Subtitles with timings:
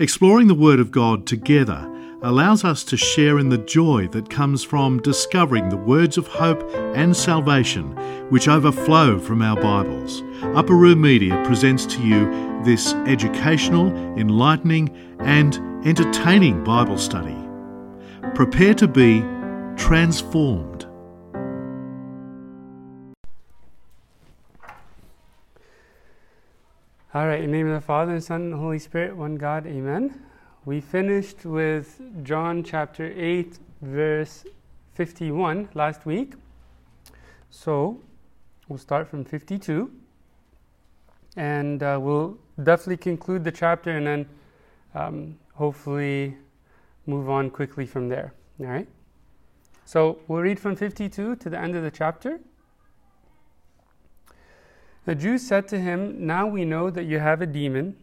[0.00, 1.86] Exploring the Word of God together
[2.22, 6.62] allows us to share in the joy that comes from discovering the words of hope
[6.96, 7.90] and salvation
[8.30, 10.22] which overflow from our Bibles.
[10.54, 12.24] Upper Room Media presents to you
[12.64, 17.36] this educational, enlightening, and entertaining Bible study.
[18.34, 19.20] Prepare to be
[19.76, 20.69] transformed.
[27.12, 29.66] All right, in the name of the Father, and Son, and Holy Spirit, one God,
[29.66, 30.22] amen.
[30.64, 34.44] We finished with John chapter 8, verse
[34.94, 36.34] 51 last week.
[37.50, 38.00] So
[38.68, 39.90] we'll start from 52.
[41.36, 44.28] And uh, we'll definitely conclude the chapter and then
[44.94, 46.36] um, hopefully
[47.06, 48.32] move on quickly from there.
[48.60, 48.86] All right?
[49.84, 52.38] So we'll read from 52 to the end of the chapter.
[55.06, 57.96] The Jews said to him, Now we know that you have a demon,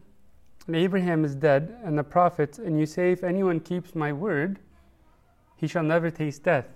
[0.66, 4.60] and Abraham is dead, and the prophets, and you say, If anyone keeps my word,
[5.56, 6.68] he shall never taste death.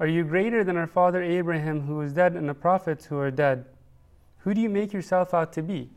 [0.00, 3.30] Are you greater than our father Abraham, who is dead, and the prophets who are
[3.30, 3.64] dead?
[4.38, 5.90] Who do you make yourself out to be?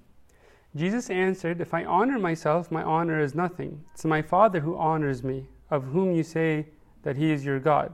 [0.76, 3.84] Jesus answered, If I honor myself, my honor is nothing.
[3.94, 6.68] It's my Father who honors me, of whom you say
[7.04, 7.94] that he is your God.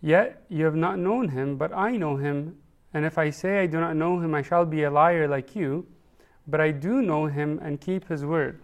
[0.00, 2.56] Yet you have not known him, but I know him
[2.98, 5.54] and if I say I do not know him, I shall be a liar like
[5.54, 5.86] you,
[6.48, 8.60] but I do know him and keep his word.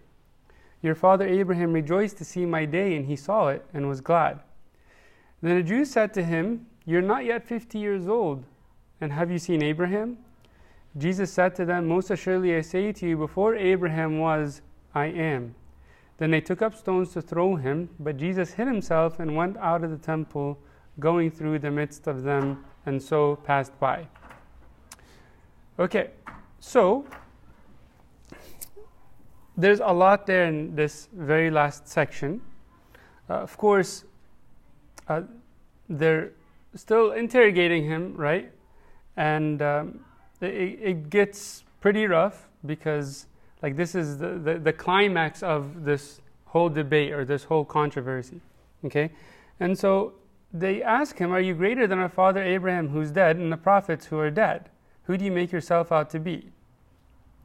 [0.81, 4.41] Your father Abraham rejoiced to see my day, and he saw it and was glad.
[5.41, 8.43] Then the Jews said to him, You're not yet fifty years old,
[8.99, 10.17] and have you seen Abraham?
[10.97, 14.61] Jesus said to them, Most assuredly I say to you, before Abraham was,
[14.93, 15.55] I am.
[16.17, 19.85] Then they took up stones to throw him, but Jesus hid himself and went out
[19.85, 20.59] of the temple,
[20.99, 24.07] going through the midst of them and so passed by.
[25.77, 26.11] Okay,
[26.61, 27.05] so
[29.57, 32.39] there's a lot there in this very last section.
[33.29, 34.05] Uh, of course,
[35.09, 35.23] uh,
[35.89, 36.31] they're
[36.75, 38.53] still interrogating him, right?
[39.17, 39.99] And um,
[40.39, 43.27] it, it, gets pretty rough because,
[43.61, 48.39] like, this is the, the, the climax of this whole debate or this whole controversy.
[48.85, 49.11] Okay?
[49.59, 50.13] And so
[50.53, 54.05] they ask him, Are you greater than our father Abraham, who's dead, and the prophets
[54.05, 54.69] who are dead?
[55.05, 56.49] Who do you make yourself out to be?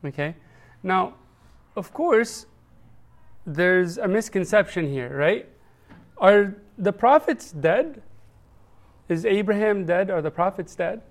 [0.04, 0.34] Okay?
[0.82, 1.14] Now,
[1.76, 2.46] of course,
[3.46, 5.48] there's a misconception here, right?
[6.18, 8.02] Are the prophets dead?
[9.08, 10.10] Is Abraham dead?
[10.10, 11.02] Are the prophets dead?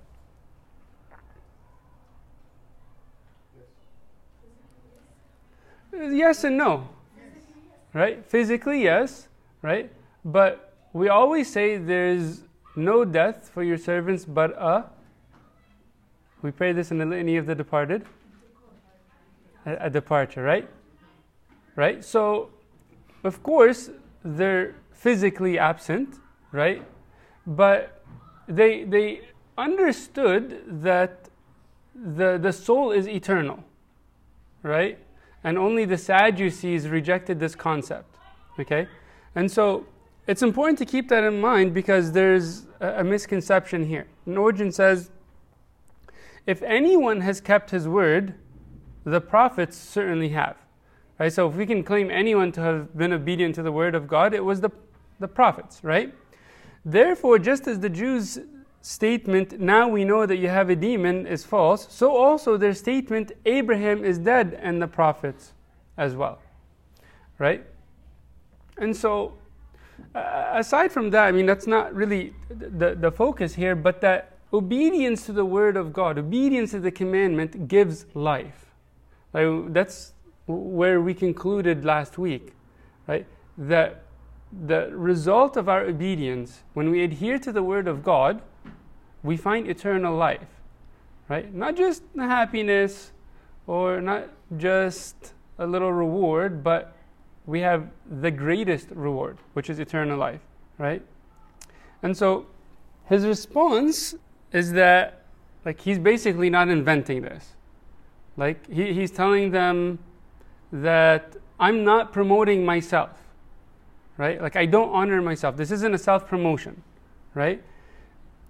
[5.92, 6.88] Yes and no.
[7.94, 8.24] Right?
[8.26, 9.28] Physically, yes,
[9.62, 9.92] right?
[10.24, 12.44] But we always say there's
[12.76, 14.86] no death for your servants but a.
[16.42, 18.06] We pray this in the litany of the departed.
[19.66, 20.70] A, a departure, right?
[21.76, 22.04] Right?
[22.04, 22.50] So,
[23.24, 23.90] of course,
[24.24, 26.16] they're physically absent,
[26.52, 26.84] right?
[27.46, 28.04] But
[28.48, 29.22] they, they
[29.58, 31.30] understood that
[31.94, 33.64] the, the soul is eternal,
[34.64, 34.98] right?
[35.44, 38.16] And only the Sadducees rejected this concept,
[38.60, 38.88] okay?
[39.36, 39.86] And so
[40.28, 44.08] it's important to keep that in mind because there's a, a misconception here.
[44.26, 45.12] And says,
[46.50, 48.34] if anyone has kept his word,
[49.04, 50.58] the prophets certainly have.
[51.20, 51.32] Right?
[51.32, 54.34] So if we can claim anyone to have been obedient to the word of God,
[54.34, 54.72] it was the,
[55.20, 56.12] the prophets, right?
[56.84, 58.40] Therefore, just as the Jews'
[58.82, 63.32] statement, now we know that you have a demon, is false, so also their statement,
[63.46, 65.54] Abraham is dead, and the prophets
[65.98, 66.40] as well.
[67.38, 67.64] Right?
[68.80, 69.34] And so
[70.16, 74.39] uh, aside from that, I mean, that's not really the, the focus here, but that
[74.52, 78.66] obedience to the word of God, obedience to the commandment gives life.
[79.34, 80.14] Like, that's
[80.48, 82.54] where we concluded last week,
[83.08, 83.28] right?
[83.58, 84.04] That
[84.52, 88.42] the result of our obedience, when we adhere to the word of God,
[89.22, 90.48] we find eternal life,
[91.28, 91.54] right?
[91.54, 93.12] Not just happiness
[93.68, 96.96] or not just a little reward, but
[97.46, 97.90] we have
[98.22, 100.41] the greatest reward, which is eternal life,
[100.79, 101.03] right?
[102.02, 102.47] And so
[103.06, 104.16] his response
[104.51, 105.23] is that,
[105.66, 107.53] like, he's basically not inventing this.
[108.37, 109.99] Like, he, he's telling them
[110.72, 113.11] that I'm not promoting myself,
[114.17, 114.41] right?
[114.41, 115.57] Like, I don't honor myself.
[115.57, 116.81] This isn't a self promotion,
[117.34, 117.61] right?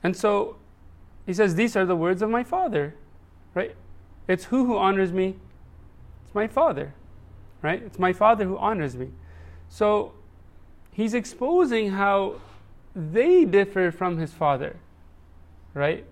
[0.03, 0.57] And so
[1.25, 2.95] he says, These are the words of my Father,
[3.53, 3.75] right?
[4.27, 5.35] It's who who honors me?
[6.25, 6.93] It's my Father
[7.61, 7.81] right?
[7.83, 9.09] It's my father who honors me.
[9.69, 10.13] So
[10.91, 12.35] he's exposing how
[12.95, 14.77] they differ from his father,
[15.74, 16.06] right?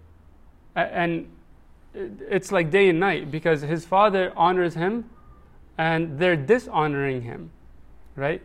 [0.76, 1.28] And
[1.96, 5.10] it's like day and night because his father honors him
[5.78, 7.52] and they're dishonoring him,
[8.16, 8.42] right?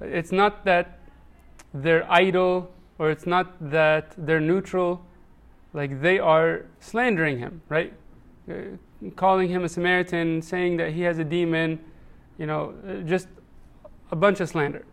[0.00, 0.98] It's not that
[1.72, 5.04] they're idle or it's not that they're neutral,
[5.72, 7.92] like they are slandering him, right?
[8.48, 8.54] Uh,
[9.16, 11.80] calling him a Samaritan, saying that he has a demon,
[12.38, 13.28] you know, uh, just
[14.10, 14.84] a bunch of slander.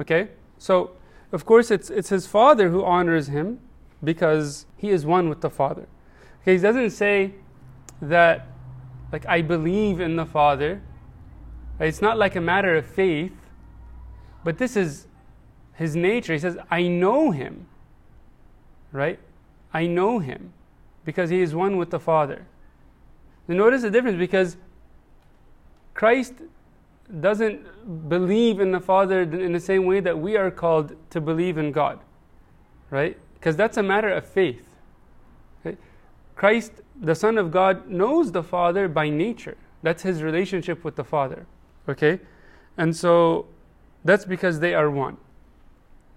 [0.00, 0.28] Okay?
[0.58, 0.92] So,
[1.32, 3.60] of course, it's, it's his father who honors him
[4.04, 5.86] because he is one with the father.
[6.42, 7.32] Okay, he doesn't say
[8.02, 8.46] that,
[9.12, 10.82] like, I believe in the father.
[11.80, 13.32] It's not like a matter of faith,
[14.44, 15.06] but this is
[15.74, 16.32] his nature.
[16.32, 17.66] He says, I know him.
[18.92, 19.18] Right?
[19.72, 20.52] I know him
[21.04, 22.46] because he is one with the Father.
[23.48, 24.56] Now notice the difference because
[25.94, 26.34] Christ
[27.20, 31.58] doesn't believe in the Father in the same way that we are called to believe
[31.58, 32.00] in God.
[32.90, 33.18] Right?
[33.44, 34.66] Because that's a matter of faith.
[36.34, 39.58] Christ, the Son of God, knows the Father by nature.
[39.82, 41.44] That's his relationship with the Father.
[41.86, 42.20] Okay?
[42.78, 43.44] And so
[44.02, 45.18] that's because they are one.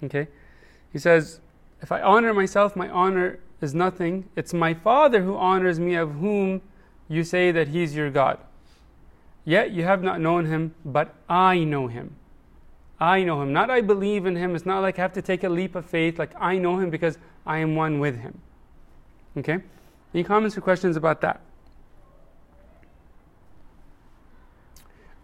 [0.05, 0.29] Okay?
[0.93, 1.41] He says,
[1.81, 4.29] If I honor myself, my honor is nothing.
[4.37, 6.61] It's my Father who honors me, of whom
[7.09, 8.39] you say that He is your God.
[9.43, 12.15] Yet you have not known Him, but I know Him.
[12.99, 13.53] I know Him.
[13.53, 14.55] Not I believe in Him.
[14.55, 16.17] It's not like I have to take a leap of faith.
[16.17, 18.39] Like I know Him because I am one with Him.
[19.37, 19.59] Okay?
[20.13, 21.41] Any comments or questions about that?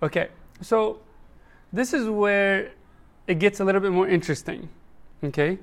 [0.03, 0.27] Okay,
[0.59, 0.99] so
[1.71, 2.71] this is where
[3.25, 4.67] it gets a little bit more interesting.
[5.23, 5.57] Okay?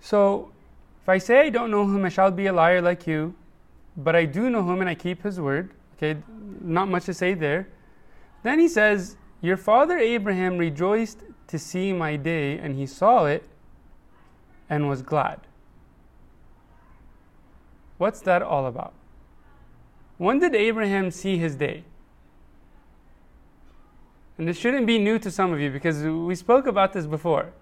[0.00, 0.50] So,
[1.02, 3.34] if I say I don't know him, I shall be a liar like you,
[3.96, 5.70] but I do know him and I keep his word.
[5.96, 6.20] Okay,
[6.60, 7.68] not much to say there.
[8.42, 11.18] Then he says, Your father Abraham rejoiced
[11.48, 13.44] to see my day, and he saw it
[14.70, 15.40] and was glad.
[17.98, 18.94] What's that all about?
[20.16, 21.84] When did Abraham see his day?
[24.38, 27.52] And this shouldn't be new to some of you because we spoke about this before.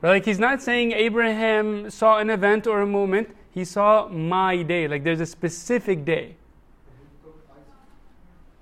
[0.00, 4.62] But like he's not saying Abraham saw an event or a moment, he saw my
[4.62, 4.88] day.
[4.88, 6.36] Like there's a specific day.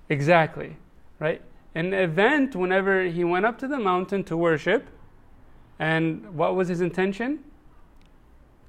[0.09, 0.77] Exactly.
[1.19, 1.43] Right?
[1.77, 4.89] An event whenever he went up to the mountain to worship,
[5.79, 7.41] and what was his intention?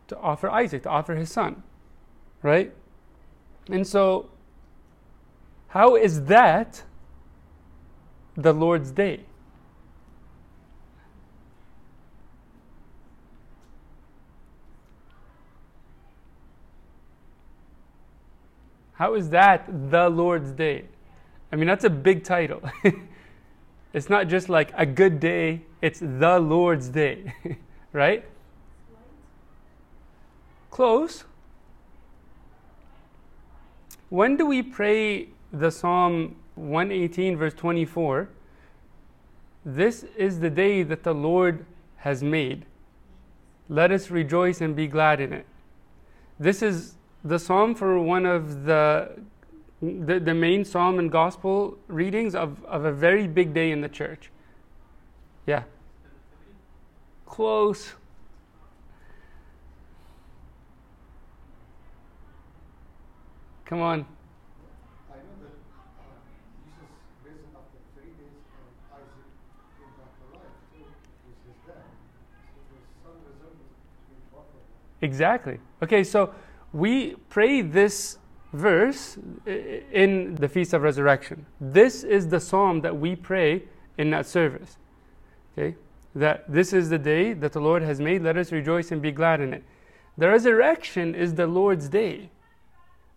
[0.09, 1.63] To offer Isaac, to offer his son.
[2.44, 2.74] Right?
[3.71, 4.30] And so,
[5.69, 6.83] how is that
[8.38, 9.21] the Lord's day.
[18.94, 20.86] How is that the Lord's day?
[21.51, 22.61] I mean, that's a big title.
[23.94, 27.33] it's not just like a good day, it's the Lord's day,
[27.94, 28.25] right?
[30.69, 31.23] Close.
[34.09, 38.29] When do we pray the Psalm 118, verse 24
[39.65, 41.65] This is the day that the Lord
[41.97, 42.65] has made.
[43.69, 45.45] Let us rejoice and be glad in it.
[46.39, 49.11] This is the psalm for one of the,
[49.81, 53.89] the, the main psalm and gospel readings of, of a very big day in the
[53.89, 54.31] church.
[55.45, 55.63] Yeah.
[57.25, 57.94] Close.
[63.65, 64.06] Come on.
[75.01, 75.60] Exactly.
[75.84, 76.34] Okay, so
[76.74, 78.17] we pray this
[78.54, 81.46] verse in the Feast of Resurrection.
[81.60, 83.63] This is the psalm that we pray
[83.98, 84.77] in that service.
[85.58, 85.75] Okay?
[86.16, 89.12] That this is the day that the Lord has made, let us rejoice and be
[89.12, 89.63] glad in it.
[90.18, 92.30] The resurrection is the Lord's day.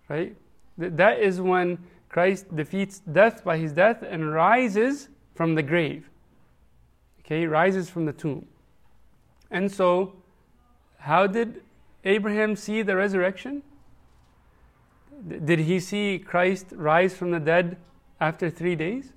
[0.09, 0.37] Right?
[0.77, 6.11] That is when Christ defeats death by his death and rises from the grave.
[7.21, 8.47] Okay, rises from the tomb.
[9.51, 10.17] And so,
[10.99, 11.63] how did
[12.05, 13.63] Abraham see the resurrection?
[15.29, 17.77] Did he see Christ rise from the dead
[18.21, 19.13] after three days?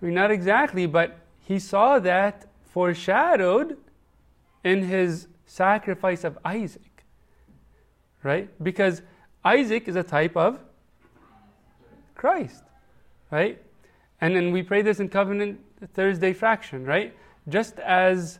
[0.00, 3.76] I mean, not exactly, but he saw that foreshadowed
[4.64, 7.04] in his sacrifice of Isaac.
[8.22, 8.50] Right?
[8.62, 9.02] Because
[9.44, 10.60] Isaac is a type of
[12.14, 12.62] Christ.
[13.30, 13.62] Right?
[14.20, 15.60] And then we pray this in Covenant
[15.94, 17.16] Thursday fraction, right?
[17.48, 18.38] Just as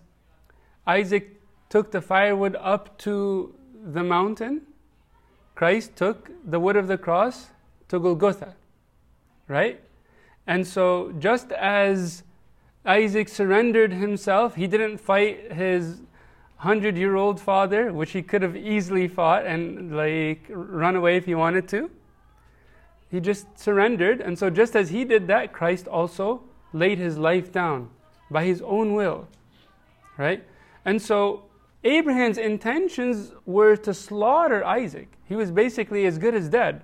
[0.86, 4.62] Isaac took the firewood up to the mountain.
[5.54, 7.48] Christ took the wood of the cross
[7.88, 8.54] to Golgotha.
[9.48, 9.80] Right?
[10.46, 12.22] And so, just as
[12.84, 16.00] Isaac surrendered himself, he didn't fight his
[16.56, 21.26] hundred year old father, which he could have easily fought and like run away if
[21.26, 21.90] he wanted to.
[23.10, 24.20] he just surrendered.
[24.20, 27.90] And so, just as he did that, Christ also laid his life down
[28.30, 29.28] by his own will.
[30.16, 30.42] Right?
[30.84, 31.44] And so,
[31.84, 35.08] Abraham's intentions were to slaughter Isaac.
[35.28, 36.82] He was basically as good as dead.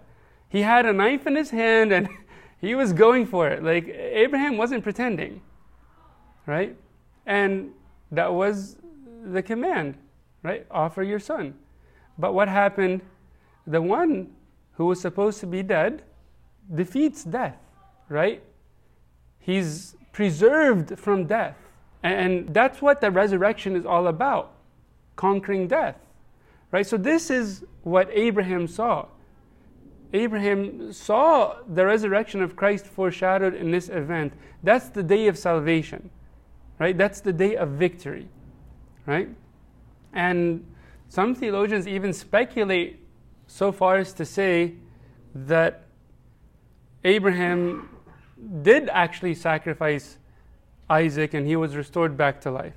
[0.49, 2.09] He had a knife in his hand and
[2.61, 3.63] he was going for it.
[3.63, 5.41] Like, Abraham wasn't pretending.
[6.47, 6.77] Right?
[7.27, 7.73] And
[8.11, 8.77] that was
[9.25, 9.97] the command,
[10.43, 10.67] right?
[10.71, 11.55] Offer your son.
[12.19, 13.03] But what happened?
[13.67, 14.33] The one
[14.73, 16.03] who was supposed to be dead
[16.75, 17.59] defeats death,
[18.09, 18.43] right?
[19.39, 21.57] He's preserved from death.
[22.03, 24.58] And that's what the resurrection is all about
[25.19, 25.97] conquering death,
[26.73, 26.87] right?
[26.87, 29.07] So, this is what Abraham saw.
[30.15, 34.33] Abraham saw the resurrection of Christ foreshadowed in this event.
[34.63, 36.09] That's the day of salvation,
[36.79, 36.97] right?
[36.97, 38.29] That's the day of victory,
[39.05, 39.29] right?
[40.15, 40.65] And
[41.09, 43.01] some theologians even speculate
[43.47, 44.75] so far as to say
[45.35, 45.85] that
[47.05, 47.91] Abraham
[48.63, 50.19] did actually sacrifice
[50.89, 52.77] Isaac and he was restored back to life.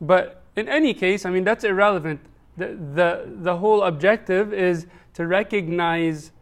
[0.00, 2.20] But in any case, I mean, that's irrelevant.
[2.56, 6.32] The, the, the whole objective is to recognize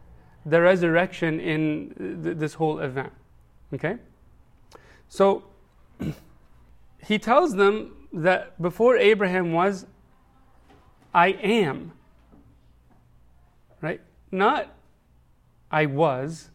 [0.45, 3.13] the resurrection in th- this whole event.
[3.73, 3.97] Okay?
[5.07, 5.43] So,
[7.05, 9.85] he tells them that before Abraham was,
[11.13, 11.93] I am.
[13.81, 14.01] Right?
[14.31, 14.73] Not
[15.71, 16.49] I was,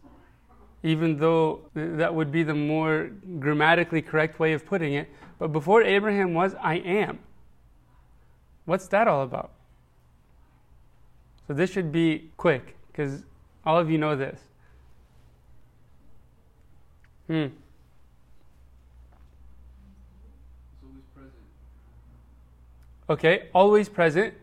[0.83, 3.09] even though that would be the more
[3.39, 5.09] grammatically correct way of putting it.
[5.39, 7.19] But before Abraham was, I am.
[8.67, 9.51] What's that all about?
[11.47, 13.23] So this should be quick, because
[13.65, 14.41] all of you know this.
[17.27, 17.45] Hmm.
[23.09, 24.33] Okay, always present,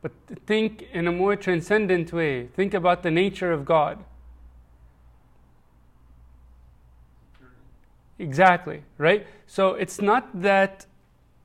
[0.00, 0.12] but
[0.46, 2.46] think in a more transcendent way.
[2.46, 4.02] Think about the nature of God.
[8.18, 9.26] Exactly, right?
[9.46, 10.86] So it's not that,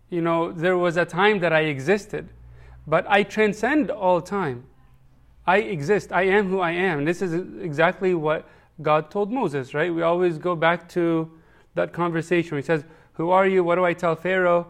[0.10, 2.30] you know, there was a time that I existed,
[2.88, 4.66] but I transcend all time.
[5.46, 6.12] I exist.
[6.12, 7.06] I am who I am.
[7.06, 8.48] This is exactly what
[8.82, 9.94] God told Moses, right?
[9.94, 11.32] We always go back to
[11.76, 12.52] that conversation.
[12.52, 13.64] Where he says, Who are you?
[13.64, 14.68] What do I tell Pharaoh?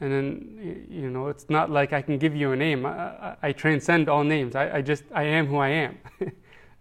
[0.00, 2.86] And then, you know, it's not like I can give you a name.
[2.86, 4.54] I, I, transcend all names.
[4.54, 5.98] I, I, just, I am who I am,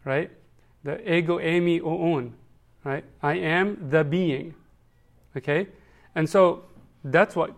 [0.05, 0.29] right?
[0.83, 2.35] The ego eimi oon
[2.87, 3.03] right?
[3.21, 4.55] I am the being.
[5.35, 5.67] Okay?
[6.15, 6.63] And so
[7.03, 7.53] that's what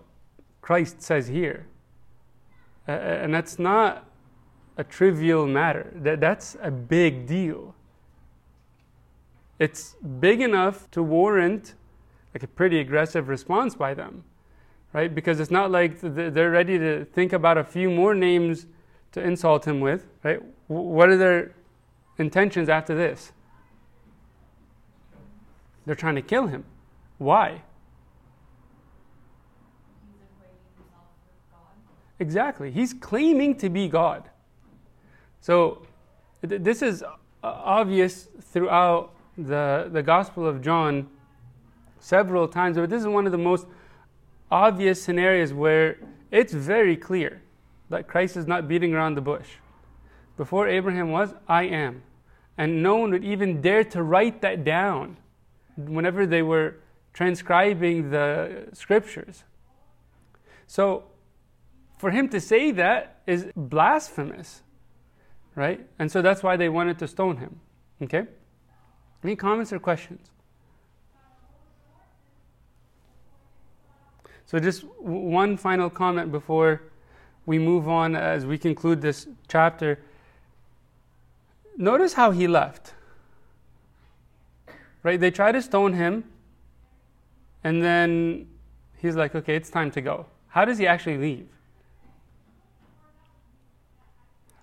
[0.69, 1.65] Christ says here.
[2.88, 4.05] Uh, and that's not
[4.77, 5.91] a trivial matter.
[5.95, 7.73] That, that's a big deal.
[9.57, 11.73] It's big enough to warrant
[12.35, 14.23] like a pretty aggressive response by them,
[14.93, 15.15] right?
[15.15, 18.67] Because it's not like they're ready to think about a few more names
[19.13, 20.39] to insult him with, right?
[20.67, 21.55] What are their
[22.19, 23.31] intentions after this?
[25.88, 26.63] They're trying to kill him.
[27.17, 27.63] Why?
[32.19, 32.71] Exactly.
[32.71, 34.29] He's claiming to be God.
[35.41, 35.85] So
[36.47, 37.07] th- this is uh,
[37.43, 41.09] obvious throughout the, the Gospel of John
[41.99, 43.67] several times, but this is one of the most
[44.51, 45.97] obvious scenarios where
[46.31, 47.41] it's very clear
[47.89, 49.47] that Christ is not beating around the bush.
[50.38, 52.03] Before Abraham was, I am.
[52.57, 55.17] And no one would even dare to write that down
[55.77, 56.75] whenever they were
[57.13, 59.43] transcribing the scriptures.
[60.67, 61.05] So,
[62.00, 64.63] for him to say that is blasphemous,
[65.53, 65.86] right?
[66.00, 67.60] And so that's why they wanted to stone him.
[68.01, 68.24] Okay?
[69.22, 70.32] Any comments or questions?
[74.46, 76.82] So, just one final comment before
[77.46, 80.00] we move on as we conclude this chapter.
[81.77, 82.94] Notice how he left.
[85.03, 85.20] Right?
[85.20, 86.24] They try to stone him,
[87.63, 88.48] and then
[88.98, 90.25] he's like, okay, it's time to go.
[90.48, 91.48] How does he actually leave?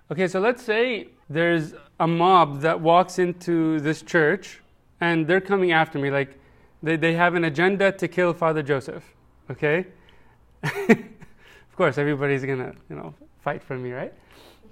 [0.08, 4.60] Okay, so let's say there's a mob that walks into this church
[5.00, 6.10] and they're coming after me.
[6.10, 6.38] Like,
[6.80, 9.02] they, they have an agenda to kill Father Joseph.
[9.50, 9.84] Okay?
[10.62, 14.12] of course, everybody's gonna, you know, fight for me, right?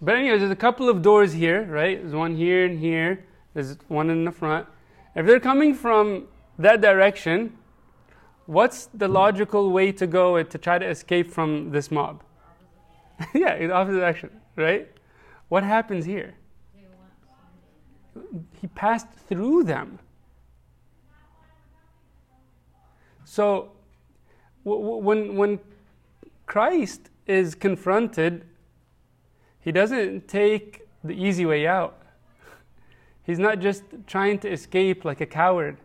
[0.00, 2.00] But, anyways, there's a couple of doors here, right?
[2.00, 3.24] There's one here and here,
[3.54, 4.68] there's one in the front.
[5.16, 6.28] If they're coming from
[6.60, 7.58] that direction,
[8.46, 12.22] what's the logical way to go to try to escape from this mob?
[13.34, 14.93] yeah, in opposite direction, right?
[15.54, 16.34] What happens here?
[18.60, 20.00] He passed through them.
[23.24, 23.70] So,
[24.64, 25.60] when, when
[26.46, 28.44] Christ is confronted,
[29.60, 32.02] he doesn't take the easy way out.
[33.22, 35.76] He's not just trying to escape like a coward,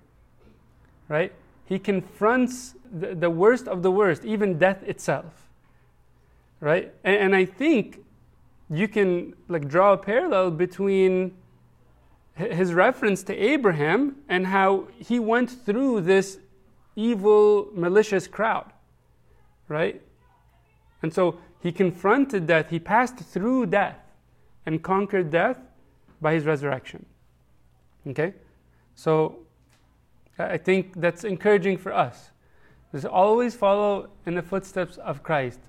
[1.09, 1.31] right?
[1.65, 5.47] He confronts the, the worst of the worst, even death itself,
[6.59, 6.91] right?
[7.03, 7.99] And, and I think
[8.69, 11.35] you can like draw a parallel between
[12.35, 16.39] his reference to Abraham and how he went through this
[16.95, 18.71] evil, malicious crowd,
[19.67, 20.01] right?
[21.01, 23.99] And so he confronted death, he passed through death
[24.65, 25.59] and conquered death
[26.21, 27.05] by his resurrection.
[28.07, 28.33] Okay?
[28.95, 29.39] So
[30.37, 32.31] I think that's encouraging for us.
[32.91, 35.59] Just always follow in the footsteps of Christ.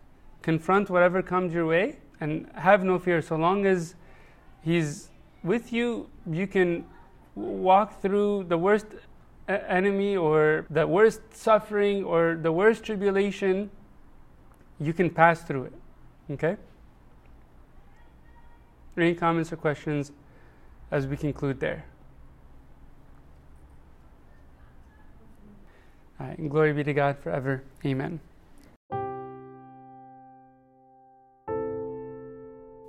[0.43, 3.23] Confront whatever comes your way and have no fear.
[3.23, 3.95] So long as
[4.63, 5.09] He's
[5.43, 6.85] with you, you can
[7.35, 8.87] walk through the worst
[9.49, 13.71] enemy or the worst suffering or the worst tribulation.
[14.79, 15.73] You can pass through it.
[16.31, 16.57] Okay?
[18.97, 20.13] Any comments or questions
[20.91, 21.85] as we conclude there?
[26.19, 27.63] All right, and glory be to God forever.
[27.85, 28.21] Amen.